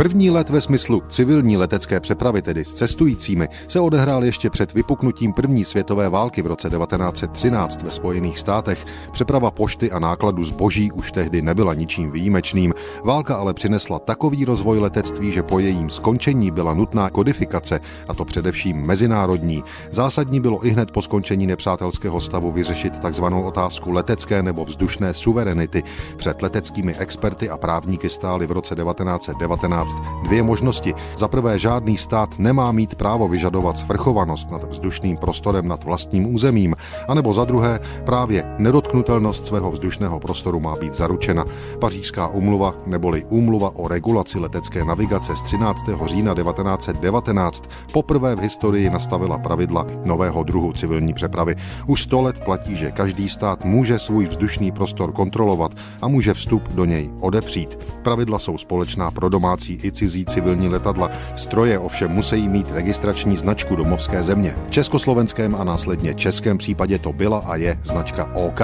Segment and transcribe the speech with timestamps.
[0.00, 5.32] První let ve smyslu civilní letecké přepravy, tedy s cestujícími, se odehrál ještě před vypuknutím
[5.32, 8.84] první světové války v roce 1913 ve Spojených státech.
[9.12, 12.74] Přeprava pošty a nákladu zboží už tehdy nebyla ničím výjimečným.
[13.04, 18.24] Válka ale přinesla takový rozvoj letectví, že po jejím skončení byla nutná kodifikace, a to
[18.24, 19.64] především mezinárodní.
[19.90, 25.82] Zásadní bylo i hned po skončení nepřátelského stavu vyřešit takzvanou otázku letecké nebo vzdušné suverenity.
[26.16, 29.89] Před leteckými experty a právníky stály v roce 1919
[30.22, 30.94] dvě možnosti.
[31.16, 36.76] Za prvé, žádný stát nemá mít právo vyžadovat svrchovanost nad vzdušným prostorem nad vlastním územím,
[37.08, 41.44] anebo za druhé, právě nedotknutelnost svého vzdušného prostoru má být zaručena.
[41.78, 45.80] Pařížská umluva neboli úmluva o regulaci letecké navigace z 13.
[46.04, 51.56] října 1919 poprvé v historii nastavila pravidla nového druhu civilní přepravy.
[51.86, 56.68] Už sto let platí, že každý stát může svůj vzdušný prostor kontrolovat a může vstup
[56.68, 57.78] do něj odepřít.
[58.02, 61.10] Pravidla jsou společná pro domácí i cizí civilní letadla.
[61.36, 64.56] Stroje ovšem musí mít registrační značku domovské země.
[64.66, 68.60] V československém a následně českém případě to byla a je značka OK.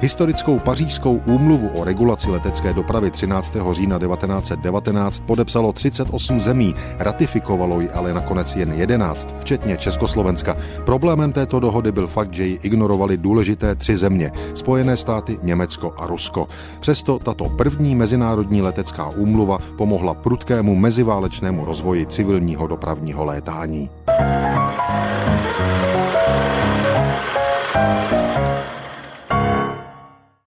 [0.00, 3.56] Historickou pařížskou úmluvu o regulaci letecké dopravy 13.
[3.72, 10.56] října 1919 podepsalo 38 zemí, ratifikovalo ji ale nakonec jen 11, včetně Československa.
[10.84, 16.06] Problémem této dohody byl fakt, že ji ignorovali důležité tři země, Spojené státy, Německo a
[16.06, 16.48] Rusko.
[16.80, 23.90] Přesto tato první mezinárodní letecká úmluva pomohla prudkému meziválečnému rozvoji civilního dopravního létání.